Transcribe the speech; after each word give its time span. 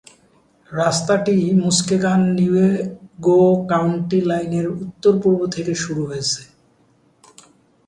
রাস্তাটি 0.71 1.35
Muskegon Newaygo 1.63 3.41
county 3.69 4.19
লাইনের 4.21 4.67
উত্তর-পূর্ব 4.75 5.39
থেকে 5.47 5.73
শুরু 5.75 6.01
হয়েছে। 6.05 6.41